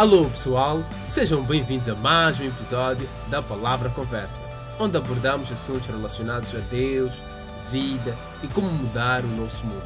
[0.00, 4.42] Alô pessoal, sejam bem-vindos a mais um episódio da Palavra Conversa,
[4.78, 7.22] onde abordamos assuntos relacionados a Deus,
[7.70, 9.84] vida e como mudar o nosso mundo.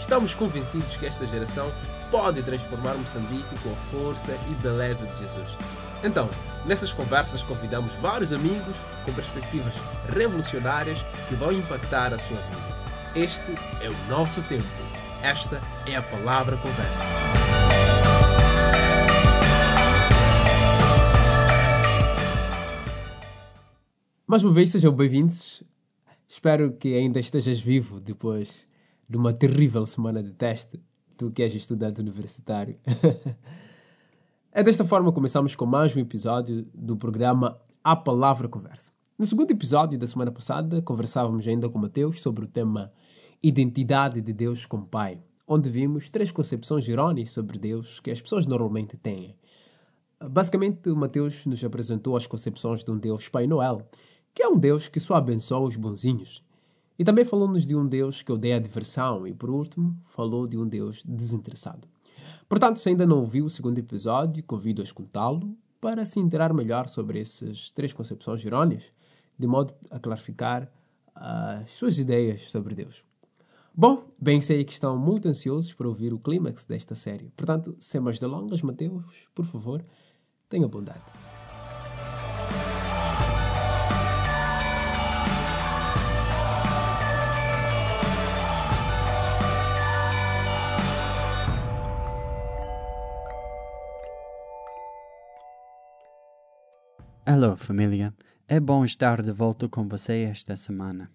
[0.00, 1.70] Estamos convencidos que esta geração
[2.10, 5.56] pode transformar Moçambique com a força e beleza de Jesus.
[6.02, 6.28] Então,
[6.64, 9.74] nessas conversas convidamos vários amigos com perspectivas
[10.12, 12.74] revolucionárias que vão impactar a sua vida.
[13.14, 14.66] Este é o nosso tempo.
[15.22, 17.43] Esta é a Palavra Conversa.
[24.34, 25.62] Mais uma vez, sejam bem-vindos.
[26.26, 28.66] Espero que ainda estejas vivo depois
[29.08, 30.80] de uma terrível semana de teste,
[31.16, 32.76] tu que és estudante universitário.
[34.50, 38.90] é desta forma que começamos com mais um episódio do programa A Palavra Conversa.
[39.16, 42.88] No segundo episódio da semana passada, conversávamos ainda com Mateus sobre o tema
[43.40, 48.46] Identidade de Deus como Pai, onde vimos três concepções errôneas sobre Deus que as pessoas
[48.46, 49.36] normalmente têm.
[50.28, 53.86] Basicamente, Mateus nos apresentou as concepções de um Deus Pai Noel,
[54.34, 56.42] que é um Deus que só abençoa os bonzinhos.
[56.98, 60.58] E também falou-nos de um Deus que odeia a diversão e, por último, falou de
[60.58, 61.88] um Deus desinteressado.
[62.48, 66.88] Portanto, se ainda não ouviu o segundo episódio, convido a escutá-lo para se interar melhor
[66.88, 68.92] sobre essas três concepções errôneas,
[69.38, 70.70] de modo a clarificar
[71.14, 73.04] as suas ideias sobre Deus.
[73.74, 77.30] Bom, bem sei que estão muito ansiosos para ouvir o clímax desta série.
[77.36, 79.04] Portanto, sem mais delongas, Mateus,
[79.34, 79.84] por favor,
[80.48, 81.02] tenha bondade.
[97.34, 98.14] Alô, família.
[98.46, 101.10] É bom estar de volta com você esta semana.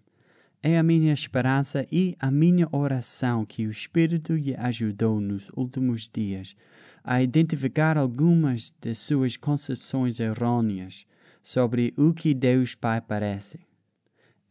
[0.61, 6.09] É a minha esperança e a minha oração que o Espírito lhe ajudou nos últimos
[6.13, 6.57] dias
[7.05, 11.05] a identificar algumas de suas concepções errôneas
[11.41, 13.61] sobre o que Deus Pai parece.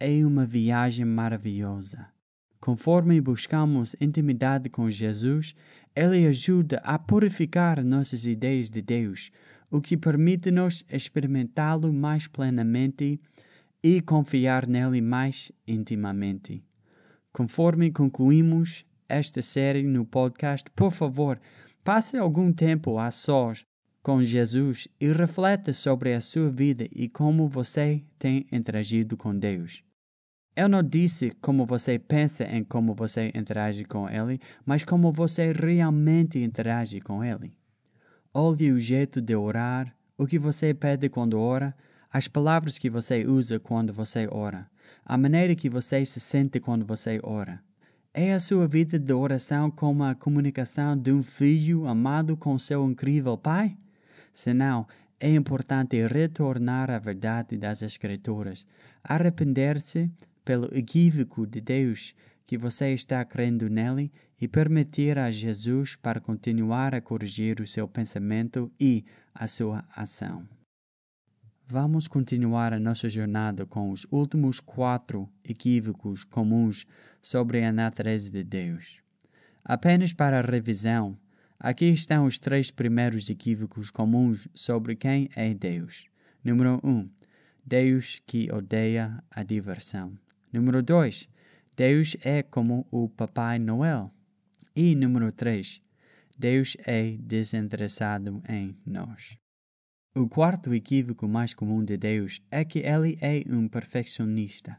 [0.01, 2.07] É uma viagem maravilhosa.
[2.59, 5.55] Conforme buscamos intimidade com Jesus,
[5.95, 9.31] Ele ajuda a purificar nossas ideias de Deus,
[9.71, 13.21] o que permite-nos experimentá-lo mais plenamente
[13.83, 16.63] e confiar nele mais intimamente.
[17.33, 21.41] Conforme concluímos esta série no podcast, por favor,
[21.85, 23.65] passe algum tempo a sós
[24.03, 29.83] com Jesus e refleta sobre a sua vida e como você tem interagido com Deus.
[30.57, 35.53] Eu não disse como você pensa em como você interage com Ele, mas como você
[35.53, 37.58] realmente interage com Ele.
[38.41, 41.75] Olhe o jeito de orar, o que você pede quando ora,
[42.09, 44.71] as palavras que você usa quando você ora,
[45.05, 47.61] a maneira que você se sente quando você ora.
[48.15, 52.89] É a sua vida de oração como a comunicação de um filho amado com seu
[52.89, 53.77] incrível pai?
[54.33, 54.87] Se não,
[55.19, 58.69] é importante retornar à verdade das Escrituras,
[59.03, 60.09] arrepender-se
[60.45, 62.15] pelo equívoco de Deus
[62.49, 64.11] que você está crendo nele
[64.41, 69.05] e permitir a Jesus para continuar a corrigir o seu pensamento e
[69.35, 70.49] a sua ação.
[71.67, 76.87] Vamos continuar a nossa jornada com os últimos quatro equívocos comuns
[77.21, 78.99] sobre a natureza de Deus.
[79.63, 81.19] Apenas para revisão,
[81.61, 86.07] aqui estão os três primeiros equívocos comuns sobre quem é Deus.
[86.43, 86.89] Número 1.
[86.89, 87.11] Um,
[87.63, 90.19] Deus que odeia a diversão.
[90.51, 91.29] Número 2.
[91.79, 94.11] Deus é como o Papai Noel.
[94.75, 95.81] E número 3.
[96.37, 99.39] Deus é desinteressado em nós.
[100.13, 104.77] O quarto equívoco mais comum de Deus é que ele é um perfeccionista.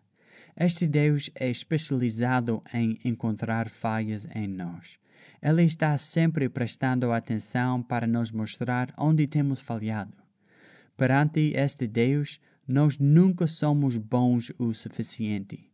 [0.58, 5.00] Este Deus é especializado em encontrar falhas em nós.
[5.42, 10.18] Ele está sempre prestando atenção para nos mostrar onde temos falhado.
[10.98, 15.69] Perante este Deus, nós nunca somos bons o suficiente.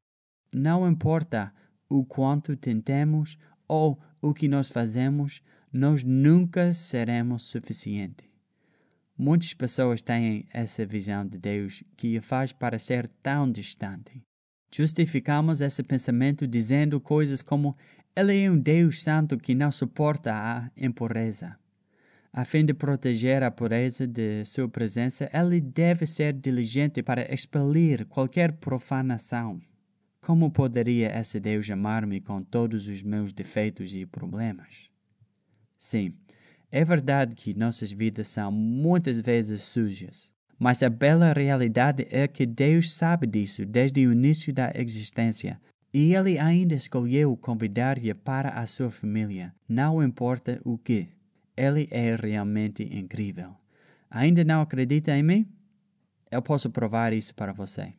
[0.53, 1.53] Não importa
[1.89, 3.38] o quanto tentemos
[3.68, 8.27] ou o que nós fazemos, nós nunca seremos suficientes.
[9.18, 14.21] Muitas pessoas têm essa visão de Deus que a faz parecer tão distante.
[14.74, 17.77] Justificamos esse pensamento dizendo coisas como
[18.15, 21.57] Ele é um Deus santo que não suporta a impureza.
[22.38, 28.06] A fim de proteger a pureza de sua presença, ele deve ser diligente para expelir
[28.07, 29.62] qualquer profanação.
[30.25, 34.89] Como poderia esse Deus amar-me com todos os meus defeitos e problemas?
[35.77, 36.16] Sim,
[36.72, 42.44] é verdade que nossas vidas são muitas vezes sujas, mas a bela realidade é que
[42.44, 45.62] Deus sabe disso desde o início da existência
[45.94, 51.07] e Ele ainda escolheu convidar-lhe para a sua família, não importa o que.
[51.56, 53.56] Ele é realmente incrível.
[54.10, 55.48] Ainda não acredita em mim?
[56.31, 57.94] Eu posso provar isso para você.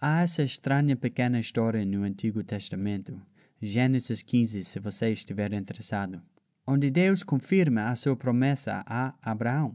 [0.00, 3.20] Há essa estranha pequena história no Antigo Testamento,
[3.62, 6.20] Gênesis 15, se você estiver interessado,
[6.66, 9.74] onde Deus confirma a sua promessa a Abraão.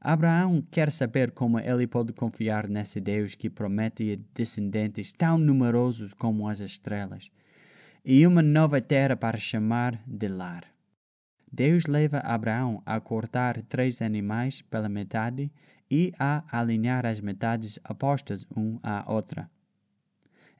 [0.00, 6.48] Abraão quer saber como ele pode confiar nesse Deus que promete descendentes tão numerosos como
[6.48, 7.30] as estrelas
[8.04, 10.64] e uma nova terra para chamar de lar.
[11.50, 15.50] Deus leva Abraão a cortar três animais pela metade
[15.90, 19.50] e a alinhar as metades opostas uma à outra.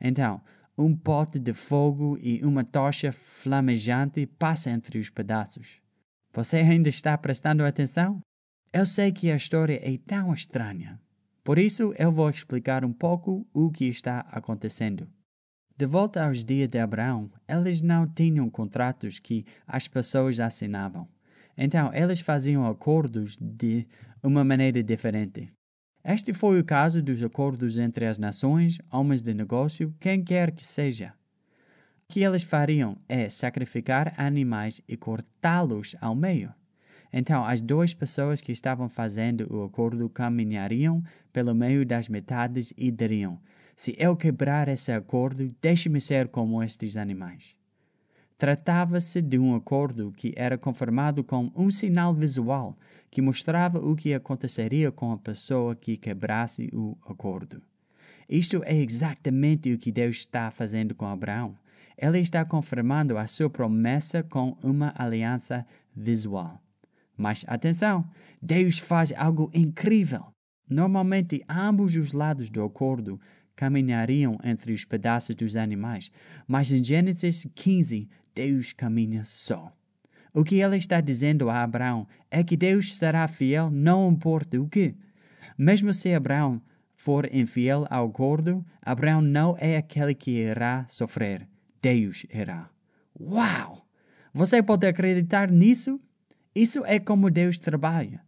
[0.01, 0.41] Então,
[0.77, 5.81] um pote de fogo e uma tocha flamejante passa entre os pedaços.
[6.33, 8.21] Você ainda está prestando atenção?
[8.73, 11.01] Eu sei que a história é tão estranha.
[11.45, 15.09] Por isso, eu vou explicar um pouco o que está acontecendo.
[15.77, 21.09] De volta aos dias de Abraão, eles não tinham contratos que as pessoas assinavam.
[21.57, 23.87] Então, eles faziam acordos de
[24.23, 25.53] uma maneira diferente.
[26.05, 30.65] Este foi o caso dos acordos entre as nações, homens de negócio, quem quer que
[30.65, 31.15] seja.
[32.05, 36.53] O que eles fariam é sacrificar animais e cortá-los ao meio.
[37.11, 41.03] Então, as duas pessoas que estavam fazendo o acordo caminhariam
[41.33, 43.41] pelo meio das metades e diriam:
[43.77, 47.57] Se eu quebrar esse acordo, deixe-me ser como estes animais.
[48.37, 52.77] Tratava-se de um acordo que era confirmado com um sinal visual
[53.11, 57.63] que mostrava o que aconteceria com a pessoa que quebrasse o acordo.
[58.29, 61.55] Isto é exatamente o que Deus está fazendo com Abraão.
[61.97, 65.65] Ele está confirmando a sua promessa com uma aliança
[65.95, 66.61] visual.
[67.17, 68.05] Mas atenção,
[68.43, 70.27] Deus faz algo incrível.
[70.69, 73.21] Normalmente, ambos os lados do acordo
[73.55, 76.11] caminhariam entre os pedaços dos animais,
[76.49, 79.73] mas em Gênesis 15, Deus caminha só.
[80.33, 84.69] O que ele está dizendo a Abraão é que Deus será fiel, não importa o
[84.69, 84.97] que.
[85.57, 86.61] Mesmo se Abraão
[86.97, 91.47] for infiel ao acordo, Abraão não é aquele que irá sofrer.
[91.81, 92.69] Deus irá.
[93.21, 93.87] Uau!
[94.33, 96.01] Você pode acreditar nisso?
[96.53, 98.24] Isso é como Deus trabalha.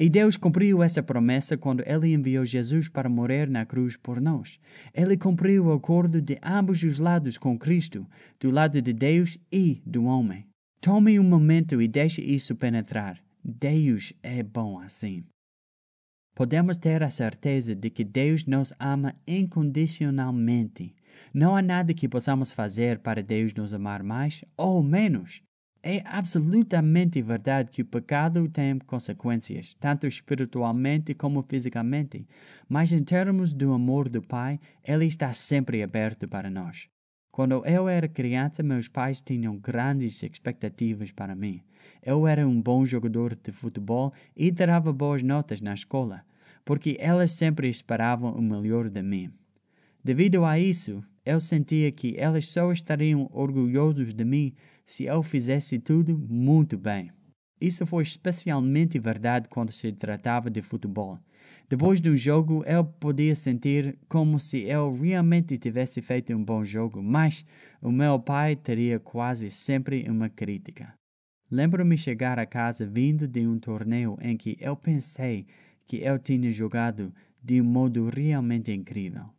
[0.00, 4.58] E Deus cumpriu essa promessa quando Ele enviou Jesus para morrer na cruz por nós.
[4.94, 8.06] Ele cumpriu o acordo de ambos os lados com Cristo,
[8.40, 10.46] do lado de Deus e do homem.
[10.80, 13.22] Tome um momento e deixe isso penetrar.
[13.44, 15.22] Deus é bom assim.
[16.34, 20.94] Podemos ter a certeza de que Deus nos ama incondicionalmente.
[21.34, 25.42] Não há nada que possamos fazer para Deus nos amar mais ou menos.
[25.82, 32.26] É absolutamente verdade que o pecado tem consequências, tanto espiritualmente como fisicamente,
[32.68, 36.86] mas em termos do amor do Pai, Ele está sempre aberto para nós.
[37.32, 41.62] Quando eu era criança, meus pais tinham grandes expectativas para mim.
[42.02, 46.22] Eu era um bom jogador de futebol e tirava boas notas na escola,
[46.62, 49.32] porque elas sempre esperavam o melhor de mim.
[50.04, 54.54] Devido a isso, eu sentia que elas só estariam orgulhosos de mim
[54.90, 57.12] se eu fizesse tudo muito bem.
[57.60, 61.16] Isso foi especialmente verdade quando se tratava de futebol.
[61.68, 67.00] Depois do jogo, eu podia sentir como se eu realmente tivesse feito um bom jogo,
[67.00, 67.44] mas
[67.80, 70.92] o meu pai teria quase sempre uma crítica.
[71.48, 75.46] Lembro-me chegar a casa vindo de um torneio em que eu pensei
[75.86, 79.30] que eu tinha jogado de um modo realmente incrível.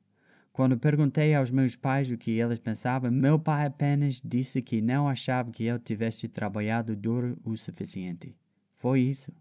[0.54, 5.08] Quando perguntei aos meus pais o que eles pensavam, meu pai apenas disse que não
[5.08, 8.36] achava que eu tivesse trabalhado duro o suficiente.
[8.76, 9.32] Foi isso.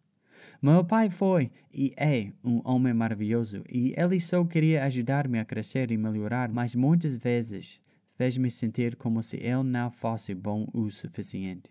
[0.62, 5.90] Meu pai foi e é um homem maravilhoso e ele só queria ajudar-me a crescer
[5.90, 7.80] e melhorar, mas muitas vezes
[8.14, 11.70] fez-me sentir como se eu não fosse bom o suficiente.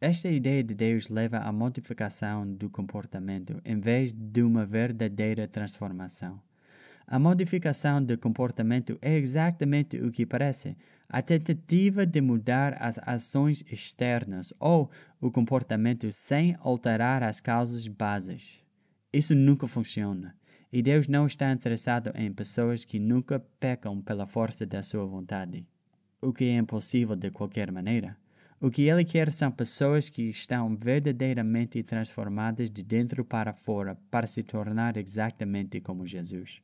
[0.00, 6.40] Esta ideia de Deus leva à modificação do comportamento em vez de uma verdadeira transformação.
[7.12, 10.76] A modificação de comportamento é exatamente o que parece:
[11.08, 14.88] a tentativa de mudar as ações externas ou
[15.20, 18.64] o comportamento sem alterar as causas bases.
[19.12, 20.36] Isso nunca funciona.
[20.72, 25.66] E Deus não está interessado em pessoas que nunca pecam pela força da sua vontade,
[26.22, 28.16] o que é impossível de qualquer maneira.
[28.60, 34.28] O que Ele quer são pessoas que estão verdadeiramente transformadas de dentro para fora para
[34.28, 36.62] se tornar exatamente como Jesus.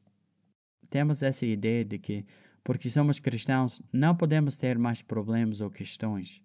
[0.90, 2.24] Temos essa ideia de que,
[2.62, 6.42] porque somos cristãos, não podemos ter mais problemas ou questões.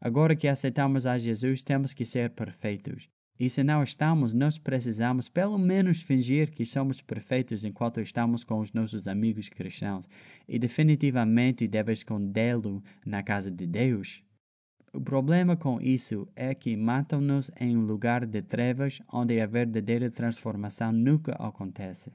[0.00, 3.08] Agora que aceitamos a Jesus, temos que ser perfeitos.
[3.38, 8.60] E se não estamos, nós precisamos pelo menos fingir que somos perfeitos enquanto estamos com
[8.60, 10.06] os nossos amigos cristãos.
[10.46, 14.22] E definitivamente deve escondê-lo na casa de Deus.
[14.92, 20.10] O problema com isso é que matam-nos em um lugar de trevas onde a verdadeira
[20.10, 22.12] transformação nunca acontece.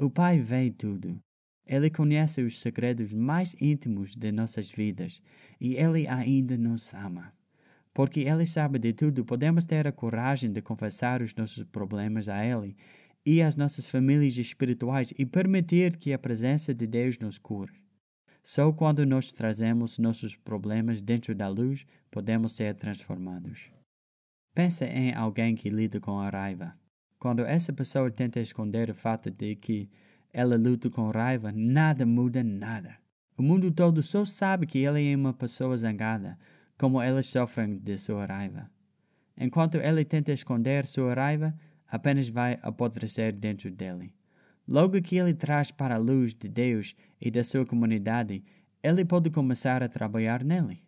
[0.00, 1.20] O Pai vê tudo.
[1.66, 5.20] Ele conhece os segredos mais íntimos de nossas vidas
[5.60, 7.32] e Ele ainda nos ama.
[7.92, 12.46] Porque Ele sabe de tudo, podemos ter a coragem de confessar os nossos problemas a
[12.46, 12.76] Ele
[13.26, 17.72] e às nossas famílias espirituais e permitir que a presença de Deus nos cure.
[18.40, 23.68] Só quando nós trazemos nossos problemas dentro da luz podemos ser transformados.
[24.54, 26.72] Pense em alguém que lida com a raiva.
[27.18, 29.90] Quando essa pessoa tenta esconder o fato de que
[30.32, 32.96] ela luta com raiva, nada muda nada.
[33.36, 36.38] O mundo todo só sabe que ele é uma pessoa zangada,
[36.78, 38.70] como elas sofrem de sua raiva.
[39.36, 41.54] Enquanto ele tenta esconder sua raiva,
[41.88, 44.14] apenas vai apodrecer dentro dele.
[44.66, 48.44] Logo que ele traz para a luz de Deus e da sua comunidade,
[48.82, 50.78] ele pode começar a trabalhar nele.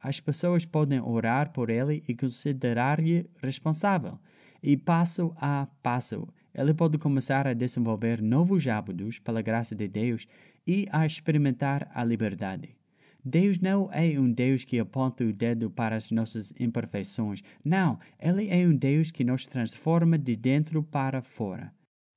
[0.00, 4.18] As pessoas podem orar por ele e considerar-lhe responsável,
[4.62, 10.26] e passo a passo, ele pode começar a desenvolver novos hábitos pela graça de Deus
[10.66, 12.76] e a experimentar a liberdade.
[13.24, 17.42] Deus não é um Deus que aponta o dedo para as nossas imperfeições.
[17.64, 21.72] Não, Ele é um Deus que nos transforma de dentro para fora.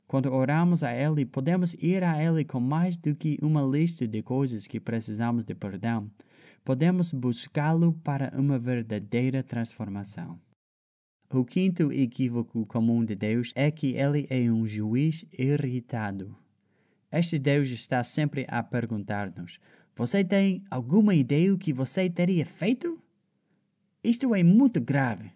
[0.08, 4.22] Quando oramos a Ele, podemos ir a Ele com mais do que uma lista de
[4.22, 6.10] coisas que precisamos de perdão.
[6.64, 10.40] Podemos buscá-lo para uma verdadeira transformação.
[11.36, 16.38] O quinto equívoco comum de Deus é que Ele é um juiz irritado.
[17.12, 19.60] Este Deus está sempre a perguntar-nos:
[19.96, 23.02] você tem alguma ideia que você teria feito?
[24.04, 25.32] Isto é muito grave.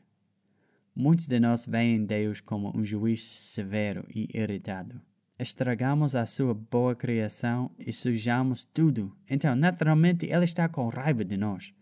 [0.96, 5.02] Muitos de nós veem Deus como um juiz severo e irritado.
[5.40, 11.38] Estragamos a sua boa criação e sujamos tudo, então naturalmente Ele está com raiva de
[11.38, 11.74] nós.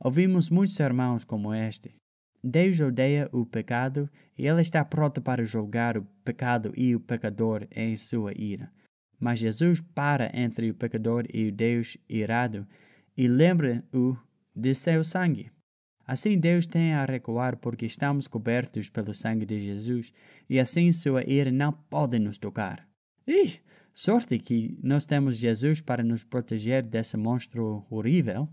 [0.00, 1.98] Ouvimos muitos sermões como este.
[2.42, 7.66] Deus odeia o pecado e Ele está pronto para julgar o pecado e o pecador
[7.70, 8.70] em sua ira.
[9.18, 12.66] Mas Jesus para entre o pecador e o Deus irado
[13.16, 14.16] e lembra-o
[14.54, 15.50] de seu sangue.
[16.06, 20.12] Assim Deus tem a recuar porque estamos cobertos pelo sangue de Jesus
[20.48, 22.88] e assim sua ira não pode nos tocar.
[23.26, 23.60] Ih,
[23.92, 28.48] sorte que nós temos Jesus para nos proteger desse monstro horrível.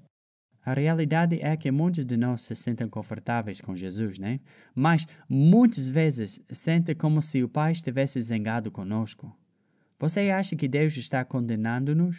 [0.66, 4.40] A realidade é que muitos de nós se sentem confortáveis com Jesus, né?
[4.74, 9.32] Mas muitas vezes sentem como se o Pai estivesse zangado conosco.
[10.00, 12.18] Você acha que Deus está condenando-nos?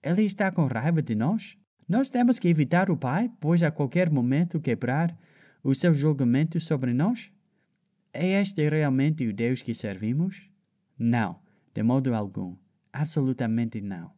[0.00, 1.56] Ele está com raiva de nós?
[1.88, 5.16] Nós temos que evitar o Pai, pois a qualquer momento quebrar
[5.62, 7.32] o seu julgamento sobre nós?
[8.12, 10.48] É este realmente o Deus que servimos?
[10.96, 11.40] Não,
[11.74, 12.56] de modo algum.
[12.92, 14.12] Absolutamente não.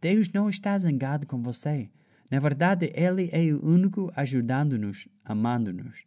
[0.00, 1.88] Deus não está zangado com você.
[2.34, 6.04] Na verdade, Ele é o único ajudando-nos, amando-nos.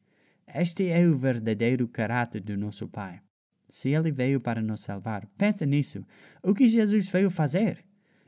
[0.54, 3.22] Este é o verdadeiro caráter do nosso Pai.
[3.70, 6.06] Se ele veio para nos salvar, pensa nisso.
[6.44, 7.82] O que Jesus veio fazer?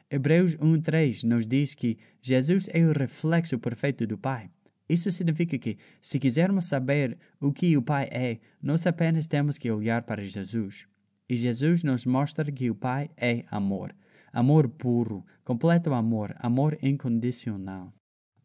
[0.10, 4.50] Hebreus 1:3 nos diz que Jesus é o reflexo perfeito do Pai.
[4.88, 9.70] Isso significa que, se quisermos saber o que o Pai é, nós apenas temos que
[9.70, 10.88] olhar para Jesus.
[11.27, 13.94] E Jesus nos mostra que o Pai é amor.
[14.31, 17.93] Amor puro, completo amor, amor incondicional.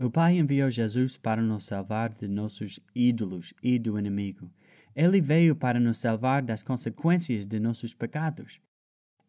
[0.00, 4.50] O Pai enviou Jesus para nos salvar de nossos ídolos e do inimigo.
[4.94, 8.60] Ele veio para nos salvar das consequências de nossos pecados.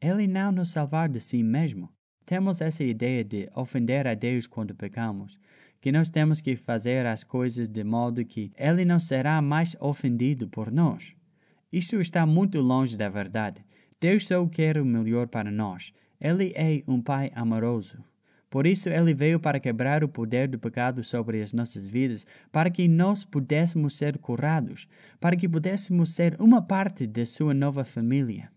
[0.01, 1.89] Ele não nos salvar de si mesmo.
[2.25, 5.39] Temos essa ideia de ofender a Deus quando pecamos,
[5.79, 10.47] que nós temos que fazer as coisas de modo que Ele não será mais ofendido
[10.47, 11.13] por nós.
[11.71, 13.63] Isso está muito longe da verdade.
[13.99, 15.93] Deus só quer o melhor para nós.
[16.19, 17.97] Ele é um Pai amoroso.
[18.49, 22.69] Por isso ele veio para quebrar o poder do pecado sobre as nossas vidas, para
[22.69, 24.87] que nós pudéssemos ser curados,
[25.19, 28.49] para que pudéssemos ser uma parte de sua nova família.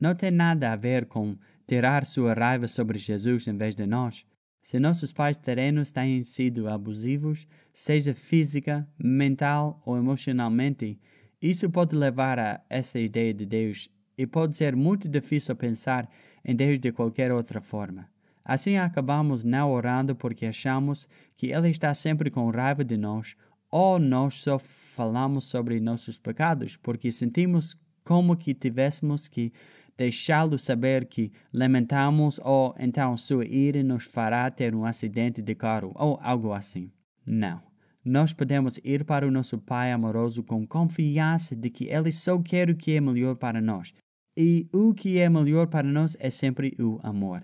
[0.00, 1.36] Não tem nada a ver com
[1.66, 4.24] tirar sua raiva sobre Jesus em vez de nós.
[4.62, 10.98] Se nossos pais terrenos têm sido abusivos, seja física, mental ou emocionalmente,
[11.40, 16.08] isso pode levar a essa ideia de Deus e pode ser muito difícil pensar
[16.44, 18.08] em Deus de qualquer outra forma.
[18.44, 23.36] Assim acabamos não orando porque achamos que Ele está sempre com raiva de nós,
[23.70, 29.52] ou nós só falamos sobre nossos pecados porque sentimos como que tivéssemos que
[29.96, 35.92] deixá-lo saber que lamentamos ou então sua ira nos fará ter um acidente de carro
[35.94, 36.90] ou algo assim.
[37.24, 37.62] Não.
[38.02, 42.70] Nós podemos ir para o nosso Pai amoroso com confiança de que Ele só quer
[42.70, 43.92] o que é melhor para nós.
[44.36, 47.42] E o que é melhor para nós é sempre o amor.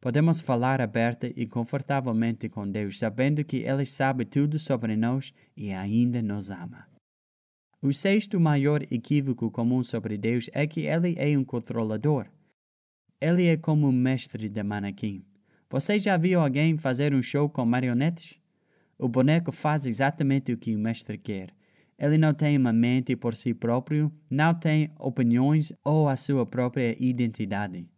[0.00, 5.72] Podemos falar aberta e confortavelmente com Deus, sabendo que Ele sabe tudo sobre nós e
[5.72, 6.88] ainda nos ama.
[7.80, 12.26] O sexto maior equívoco comum sobre Deus é que Ele é um controlador.
[13.20, 15.24] Ele é como um mestre de manequim.
[15.70, 18.38] Você já viu alguém fazer um show com marionetes?
[18.98, 21.54] O boneco faz exatamente o que o mestre quer.
[22.02, 26.96] Ele não tem uma mente por si próprio, não tem opiniões ou a sua própria
[26.98, 27.88] identidade.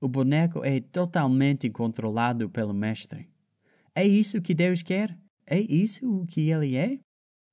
[0.00, 3.28] O boneco é totalmente controlado pelo mestre.
[3.92, 5.18] É isso que Deus quer?
[5.44, 7.00] É isso o que ele é?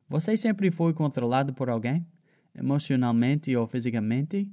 [0.07, 2.05] Você sempre foi controlado por alguém?
[2.53, 4.47] Emocionalmente ou fisicamente?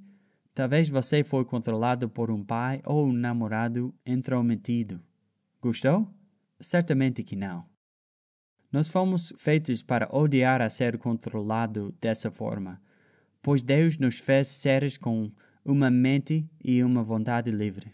[0.54, 5.02] Talvez você foi controlado por um pai ou um namorado intrometido.
[5.60, 6.08] Gostou?
[6.58, 7.71] Certamente que não.
[8.72, 12.80] Nós fomos feitos para odiar a ser controlado dessa forma,
[13.42, 15.30] pois Deus nos fez seres com
[15.62, 17.92] uma mente e uma vontade livre.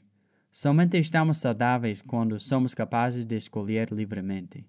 [0.52, 4.64] Somente estamos saudáveis quando somos capazes de escolher livremente.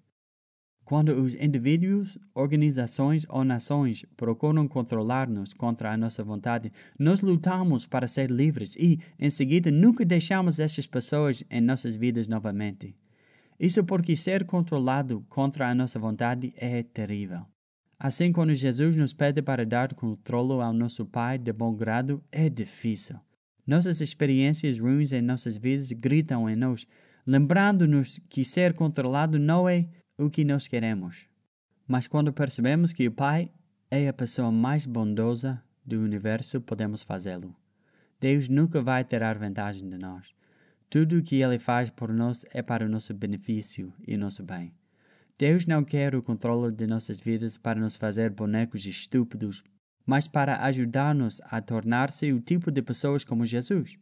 [0.84, 8.08] Quando os indivíduos, organizações ou nações procuram controlar-nos contra a nossa vontade, nós lutamos para
[8.08, 12.96] ser livres e, em seguida, nunca deixamos essas pessoas em nossas vidas novamente.
[13.60, 17.44] Isso porque ser controlado contra a nossa vontade é terrível.
[17.98, 22.48] Assim, quando Jesus nos pede para dar controle ao nosso Pai de bom grado, é
[22.48, 23.20] difícil.
[23.66, 26.86] Nossas experiências ruins em nossas vidas gritam em nós,
[27.26, 29.86] lembrando-nos que ser controlado não é
[30.16, 31.26] o que nós queremos.
[31.86, 33.50] Mas quando percebemos que o Pai
[33.90, 37.54] é a pessoa mais bondosa do universo, podemos fazê-lo.
[38.18, 40.39] Deus nunca vai tirar vantagem de nós.
[40.90, 44.74] Tudo o que Ele faz por nós é para o nosso benefício e nosso bem.
[45.38, 49.62] Deus não quer o controle de nossas vidas para nos fazer bonecos estúpidos,
[50.04, 53.96] mas para ajudar-nos a tornar-se o tipo de pessoas como Jesus,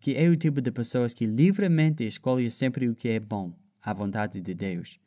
[0.00, 3.94] que é o tipo de pessoas que livremente escolhe sempre o que é bom, a
[3.94, 4.98] vontade de Deus.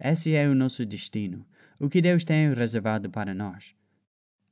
[0.00, 1.44] Esse é o nosso destino,
[1.78, 3.74] o que Deus tem reservado para nós.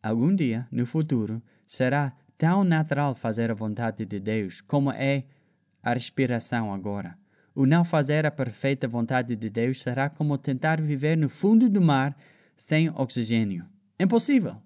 [0.02, 5.24] Algum dia, no futuro, será tão natural fazer a vontade de Deus como é
[5.86, 7.16] a respiração agora.
[7.54, 11.80] O não fazer a perfeita vontade de Deus será como tentar viver no fundo do
[11.80, 12.16] mar
[12.56, 13.64] sem oxigênio.
[13.98, 14.56] Impossível!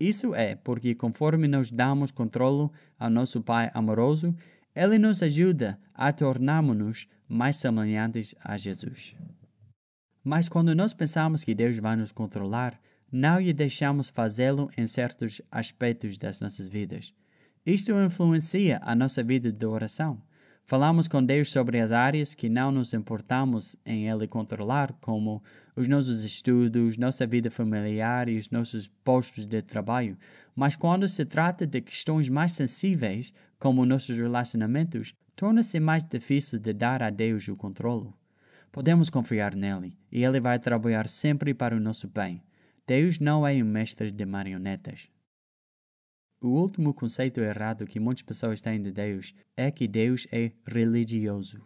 [0.00, 4.34] Isso é porque, conforme nos damos controle ao nosso Pai amoroso,
[4.74, 9.14] Ele nos ajuda a tornarmos-nos mais semelhantes a Jesus.
[10.24, 12.80] Mas quando nós pensamos que Deus vai nos controlar,
[13.12, 17.14] não lhe deixamos fazê-lo em certos aspectos das nossas vidas.
[17.64, 20.20] Isto influencia a nossa vida de oração.
[20.66, 25.42] Falamos com Deus sobre as áreas que não nos importamos em Ele controlar, como
[25.76, 30.16] os nossos estudos, nossa vida familiar e os nossos postos de trabalho.
[30.56, 36.72] Mas quando se trata de questões mais sensíveis, como nossos relacionamentos, torna-se mais difícil de
[36.72, 38.14] dar a Deus o controle.
[38.72, 42.42] Podemos confiar nele e ele vai trabalhar sempre para o nosso bem.
[42.86, 45.13] Deus não é um mestre de marionetas.
[46.44, 51.58] O último conceito errado que muitas pessoas têm de Deus é que Deus é religioso.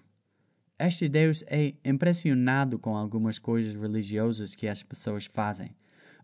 [0.79, 5.75] Este Deus é impressionado com algumas coisas religiosas que as pessoas fazem.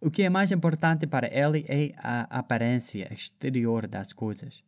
[0.00, 4.62] O que é mais importante para ele é a aparência exterior das coisas.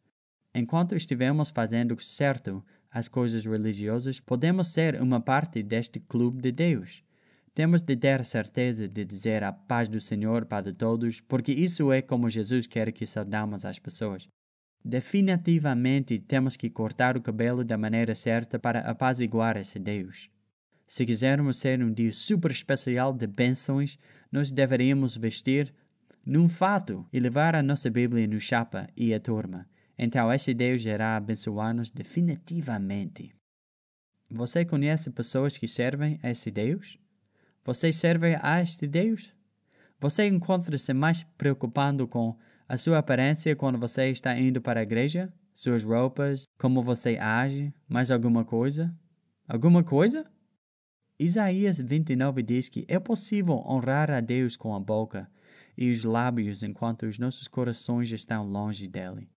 [0.53, 7.05] Enquanto estivermos fazendo certo as coisas religiosas, podemos ser uma parte deste clube de Deus.
[7.57, 12.03] Temos de ter certeza de dizer a paz do Senhor para todos, porque isso é
[12.03, 14.29] como Jesus quer que saudamos as pessoas.
[14.85, 20.29] Definitivamente temos que cortar o cabelo da maneira certa para apaziguar esse Deus.
[20.87, 23.99] Se quisermos ser um dia super especial de bênçãos,
[24.31, 25.73] nós deveríamos vestir
[26.27, 29.67] num fato e levar a nossa Bíblia no chapa e a turma.
[29.99, 33.33] Então esse Deus irá abençoar-nos definitivamente.
[34.31, 36.99] Você conhece pessoas que servem a esse Deus?
[37.67, 39.35] Você serve a este Deus?
[39.99, 45.35] Você encontra-se mais preocupado com a sua aparência quando você está indo para a igreja?
[45.53, 46.45] Suas roupas?
[46.57, 47.75] Como você age?
[47.89, 48.97] Mais alguma coisa?
[49.49, 50.25] Alguma coisa?
[51.19, 55.29] Isaías 29 diz que é possível honrar a Deus com a boca
[55.77, 59.29] e os lábios enquanto os nossos corações estão longe dele.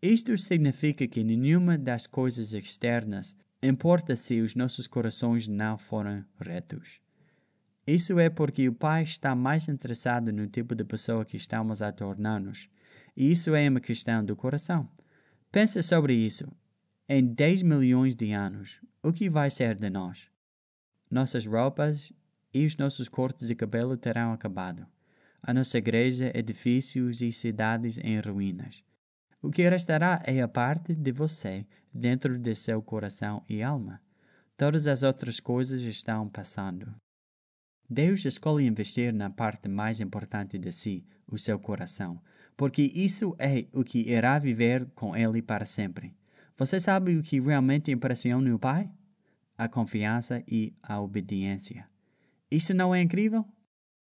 [0.00, 7.04] Isto significa que nenhuma das coisas externas importa se os nossos corações não forem retos.
[7.86, 11.92] Isso é porque o Pai está mais interessado no tipo de pessoa que estamos a
[11.92, 12.68] tornar-nos.
[13.16, 14.88] E isso é uma questão do coração.
[15.52, 16.50] Pense sobre isso.
[17.08, 20.28] Em 10 milhões de anos, o que vai ser de nós?
[21.08, 22.12] Nossas roupas
[22.52, 24.84] e os nossos cortes de cabelo terão acabado.
[25.40, 28.82] A nossa igreja, edifícios e cidades em ruínas.
[29.40, 34.02] O que restará é a parte de você dentro de seu coração e alma.
[34.56, 36.92] Todas as outras coisas estão passando.
[37.88, 42.20] Deus escolhe investir na parte mais importante de si, o seu coração,
[42.56, 46.14] porque isso é o que irá viver com Ele para sempre.
[46.58, 48.90] Você sabe o que realmente impressiona o Pai?
[49.58, 51.86] A confiança e a obediência.
[52.50, 53.44] Isso não é incrível?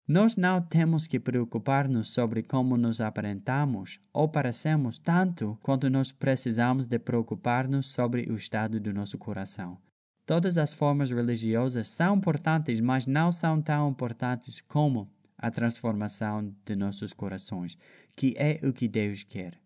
[0.07, 6.85] Nós não temos que preocupar-nos sobre como nos aparentamos ou parecemos tanto quanto nós precisamos
[6.85, 9.79] de preocupar-nos sobre o estado do nosso coração.
[10.25, 15.07] Todas as formas religiosas são importantes, mas não são tão importantes como
[15.37, 17.77] a transformação de nossos corações,
[18.15, 19.59] que é o que Deus quer.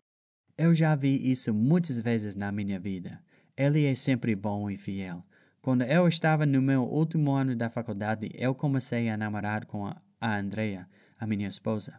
[0.58, 3.18] Eu já vi isso muitas vezes na minha vida.
[3.56, 5.24] Ele é sempre bom e fiel.
[5.62, 10.36] Quando eu estava no meu último ano da faculdade, eu comecei a namorar com a
[10.36, 10.86] Andrea,
[11.18, 11.98] a minha esposa.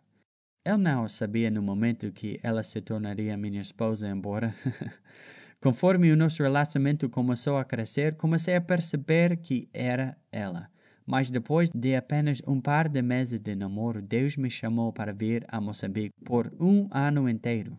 [0.63, 4.53] Eu não sabia no momento que ela se tornaria minha esposa, embora.
[5.61, 10.67] Conforme o nosso relacionamento começou a crescer, comecei a perceber que era ela.
[11.05, 15.45] Mas depois de apenas um par de meses de namoro, Deus me chamou para vir
[15.47, 17.77] a Moçambique por um ano inteiro.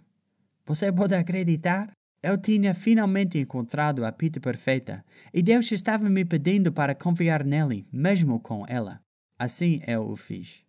[0.64, 1.90] Você pode acreditar?
[2.22, 7.84] Eu tinha finalmente encontrado a pita perfeita e Deus estava me pedindo para confiar nele,
[7.92, 9.00] mesmo com ela.
[9.36, 10.64] Assim eu o fiz.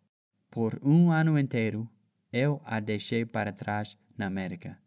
[0.50, 1.88] Por um ano inteiro,
[2.32, 4.83] eu a deixei para trás na América.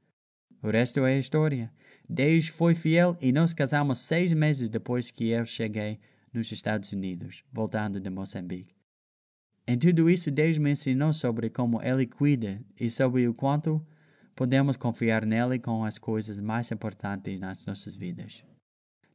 [0.66, 1.70] O resto é história.
[2.08, 6.00] Deus foi fiel e nos casamos seis meses depois que eu cheguei
[6.32, 8.74] nos Estados Unidos, voltando de Moçambique.
[9.64, 13.80] Em tudo isso, Deus me ensinou sobre como Ele cuida e sobre o quanto
[14.34, 18.44] podemos confiar nele com as coisas mais importantes nas nossas vidas.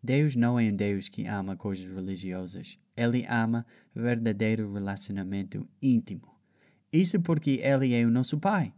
[0.01, 2.79] Deus não é um Deus que ama coisas religiosas.
[2.95, 6.33] Ele ama verdadeiro relacionamento íntimo.
[6.93, 8.73] Isso porque Ele é o nosso Pai.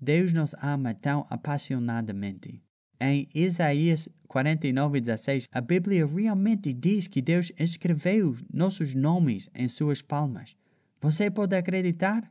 [0.00, 2.62] Deus nos ama tão apaixonadamente.
[3.00, 10.56] Em Isaías 49:16, a Bíblia realmente diz que Deus escreveu nossos nomes em suas palmas.
[11.00, 12.30] Você pode acreditar?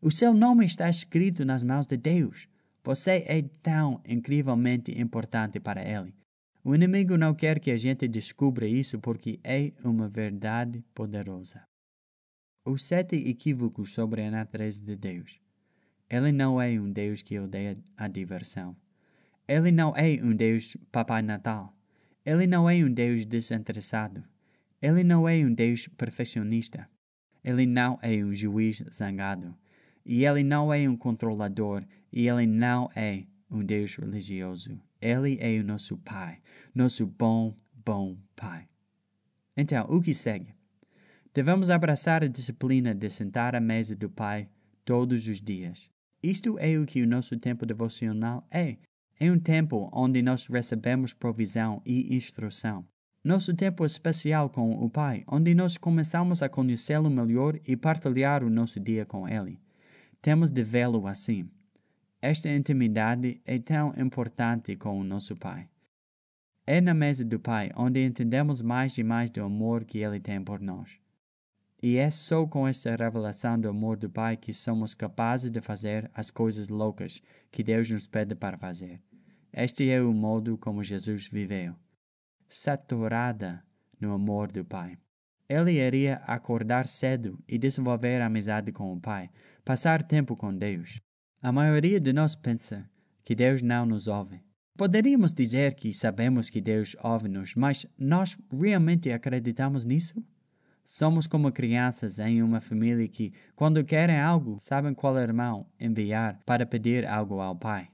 [0.00, 2.48] O seu nome está escrito nas mãos de Deus.
[2.84, 6.14] Você é tão incrivelmente importante para Ele.
[6.64, 11.62] O inimigo não quer que a gente descubra isso porque é uma verdade poderosa.
[12.64, 15.40] Os sete equívocos sobre a natureza de Deus.
[16.10, 18.74] Ele não é um Deus que odeia a diversão.
[19.46, 21.74] Ele não é um Deus Papai Natal.
[22.24, 24.24] Ele não é um Deus desinteressado.
[24.80, 26.88] Ele não é um Deus perfeccionista.
[27.44, 29.54] Ele não é um juiz zangado.
[30.04, 31.84] E ele não é um controlador.
[32.12, 34.80] E ele não é um Deus religioso.
[35.00, 36.40] Ele é o nosso Pai,
[36.74, 38.68] nosso bom, bom Pai.
[39.56, 40.54] Então, o que segue?
[41.32, 44.48] Devemos abraçar a disciplina de sentar à mesa do Pai
[44.84, 45.90] todos os dias.
[46.22, 48.76] Isto é o que o nosso tempo devocional é.
[49.20, 52.84] É um tempo onde nós recebemos provisão e instrução.
[53.22, 58.50] Nosso tempo especial com o Pai, onde nós começamos a conhecê-lo melhor e partilhar o
[58.50, 59.58] nosso dia com Ele.
[60.22, 61.48] Temos de vê-lo assim.
[62.20, 65.68] Esta intimidade é tão importante com o nosso Pai.
[66.66, 70.42] É na mesa do Pai onde entendemos mais e mais do amor que Ele tem
[70.42, 71.00] por nós.
[71.80, 76.10] E é só com esta revelação do amor do Pai que somos capazes de fazer
[76.12, 79.00] as coisas loucas que Deus nos pede para fazer.
[79.52, 81.74] Este é o modo como Jesus viveu,
[82.48, 83.62] saturada
[84.00, 84.98] no amor do Pai.
[85.48, 89.30] Ele iria acordar cedo e desenvolver amizade com o Pai,
[89.64, 91.00] passar tempo com Deus.
[91.40, 92.90] A maioria de nós pensa
[93.24, 94.42] que Deus não nos ouve.
[94.76, 100.22] Poderíamos dizer que sabemos que Deus ouve-nos, mas nós realmente acreditamos nisso?
[100.90, 106.64] Somos como crianças em uma família que, quando querem algo, sabem qual irmão enviar para
[106.64, 107.90] pedir algo ao pai.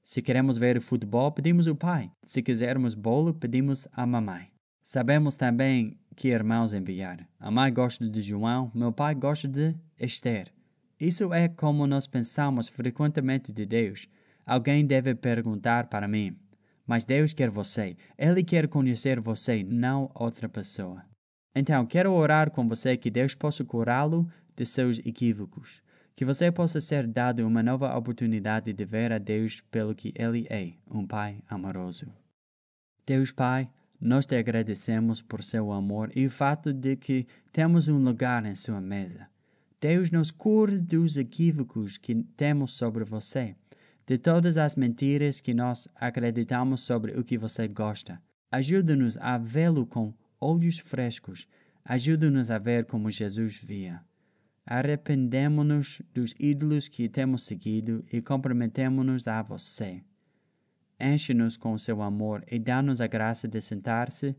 [0.00, 2.12] Se queremos ver futebol, pedimos ao pai.
[2.22, 4.46] Se quisermos bolo, pedimos à mamãe.
[4.80, 7.28] Sabemos também que irmãos enviar.
[7.36, 10.52] A mãe gosta de João, meu pai gosta de Esther.
[11.00, 14.08] Isso é como nós pensamos frequentemente de Deus.
[14.46, 16.36] Alguém deve perguntar para mim:
[16.86, 17.96] Mas Deus quer você.
[18.16, 21.02] Ele quer conhecer você, não outra pessoa.
[21.54, 25.82] Então, quero orar com você que Deus possa curá-lo de seus equívocos.
[26.16, 30.46] Que você possa ser dado uma nova oportunidade de ver a Deus pelo que Ele
[30.50, 32.06] é, um Pai amoroso.
[33.06, 33.68] Deus Pai,
[34.00, 38.54] nós te agradecemos por seu amor e o fato de que temos um lugar em
[38.54, 39.28] sua mesa.
[39.80, 43.54] Deus nos cura dos equívocos que temos sobre você,
[44.06, 48.20] de todas as mentiras que nós acreditamos sobre o que você gosta.
[48.50, 51.48] Ajuda-nos a vê-lo com olhos frescos.
[51.84, 54.02] Ajuda-nos a ver como Jesus via.
[54.66, 60.02] Arrependemos-nos dos ídolos que temos seguido e comprometemos-nos a você.
[61.00, 64.36] Enche-nos com seu amor e dá-nos a graça de sentar-se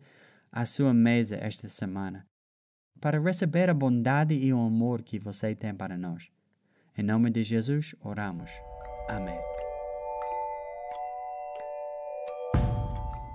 [0.52, 2.26] à sua mesa esta semana,
[3.02, 6.32] para receber a bondade e o amor que você tem para nós.
[6.98, 8.52] Em nome de Jesus, oramos.
[9.10, 9.38] Amém.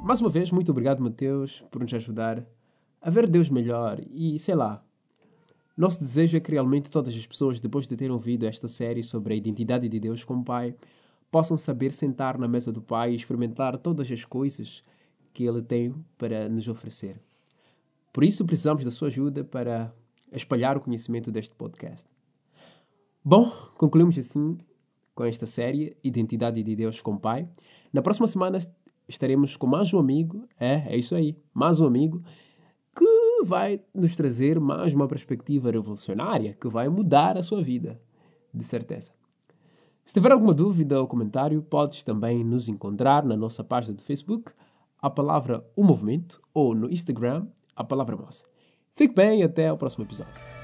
[0.02, 2.42] Mais uma vez, muito obrigado, Mateus, por nos ajudar
[3.00, 4.84] a ver Deus melhor e, sei lá,
[5.76, 9.32] nosso desejo é que realmente todas as pessoas, depois de terem ouvido esta série sobre
[9.32, 10.76] a identidade de Deus como Pai,
[11.30, 14.84] possam saber sentar na mesa do Pai e experimentar todas as coisas
[15.32, 17.18] que Ele tem para nos oferecer.
[18.12, 19.90] Por isso, precisamos da sua ajuda para
[20.32, 22.06] espalhar o conhecimento deste podcast.
[23.24, 24.58] Bom, concluímos assim
[25.14, 27.48] com esta série Identidade de Deus como Pai.
[27.92, 28.58] Na próxima semana
[29.08, 32.22] estaremos com mais um amigo, é, é isso aí, mais um amigo
[32.94, 38.00] que vai nos trazer mais uma perspectiva revolucionária que vai mudar a sua vida,
[38.53, 39.12] de certeza.
[40.05, 44.53] Se tiver alguma dúvida ou comentário, podes também nos encontrar na nossa página do Facebook,
[45.00, 48.44] a palavra O Movimento, ou no Instagram, a palavra Moça.
[48.94, 50.60] Fique bem e até o próximo episódio.